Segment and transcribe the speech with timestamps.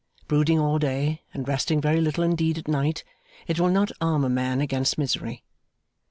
[0.27, 3.03] Brooding all day, and resting very little indeed at night,
[3.55, 5.43] will not arm a man against misery.